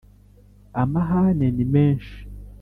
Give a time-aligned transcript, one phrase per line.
[0.81, 2.15] Amahane ni menshi